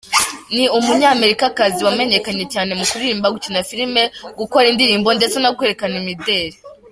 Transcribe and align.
Ni 0.55 0.65
umunyamerikakazi 0.77 1.79
wamenyekanye 1.87 2.45
cyane 2.53 2.71
mu 2.79 2.83
kuririmba, 2.89 3.33
gukina 3.35 3.59
filimi, 3.69 4.03
gukora 4.39 4.65
indirimbo 4.69 5.09
ndetse 5.17 5.37
no 5.39 5.51
kwerekana 5.57 5.95
imideri. 6.03 6.55